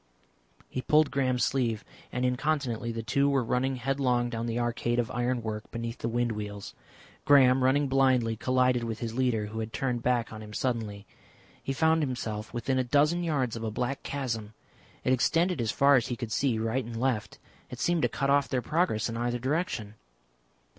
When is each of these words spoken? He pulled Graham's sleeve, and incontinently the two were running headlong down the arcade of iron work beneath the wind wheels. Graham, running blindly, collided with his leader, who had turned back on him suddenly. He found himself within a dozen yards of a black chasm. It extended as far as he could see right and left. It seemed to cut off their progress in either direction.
He 0.67 0.81
pulled 0.81 1.11
Graham's 1.11 1.43
sleeve, 1.43 1.85
and 2.11 2.25
incontinently 2.25 2.91
the 2.91 3.03
two 3.03 3.29
were 3.29 3.43
running 3.43 3.75
headlong 3.75 4.31
down 4.31 4.47
the 4.47 4.57
arcade 4.59 4.97
of 4.97 5.11
iron 5.11 5.43
work 5.43 5.69
beneath 5.69 5.99
the 5.99 6.09
wind 6.09 6.31
wheels. 6.31 6.73
Graham, 7.23 7.63
running 7.63 7.87
blindly, 7.87 8.35
collided 8.35 8.83
with 8.83 8.97
his 8.97 9.13
leader, 9.13 9.45
who 9.45 9.59
had 9.59 9.71
turned 9.71 10.01
back 10.01 10.33
on 10.33 10.41
him 10.41 10.53
suddenly. 10.55 11.05
He 11.61 11.71
found 11.71 12.01
himself 12.01 12.51
within 12.51 12.79
a 12.79 12.83
dozen 12.83 13.23
yards 13.23 13.55
of 13.55 13.63
a 13.63 13.69
black 13.69 14.01
chasm. 14.01 14.55
It 15.03 15.13
extended 15.13 15.61
as 15.61 15.69
far 15.69 15.97
as 15.97 16.07
he 16.07 16.15
could 16.15 16.31
see 16.31 16.57
right 16.57 16.83
and 16.83 16.99
left. 16.99 17.37
It 17.69 17.79
seemed 17.79 18.01
to 18.01 18.09
cut 18.09 18.31
off 18.31 18.49
their 18.49 18.63
progress 18.63 19.07
in 19.07 19.17
either 19.17 19.37
direction. 19.37 19.93